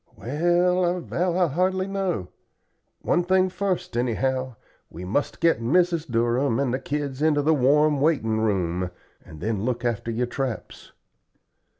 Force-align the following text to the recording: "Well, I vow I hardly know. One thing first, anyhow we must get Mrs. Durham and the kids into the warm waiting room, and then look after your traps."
"Well, 0.17 0.83
I 0.83 0.97
vow 0.97 1.37
I 1.37 1.45
hardly 1.45 1.85
know. 1.85 2.29
One 3.03 3.23
thing 3.23 3.49
first, 3.49 3.95
anyhow 3.95 4.55
we 4.89 5.05
must 5.05 5.39
get 5.39 5.61
Mrs. 5.61 6.09
Durham 6.09 6.57
and 6.59 6.73
the 6.73 6.79
kids 6.79 7.21
into 7.21 7.43
the 7.43 7.53
warm 7.53 7.99
waiting 8.01 8.39
room, 8.39 8.89
and 9.23 9.41
then 9.41 9.61
look 9.63 9.85
after 9.85 10.09
your 10.09 10.25
traps." 10.25 10.91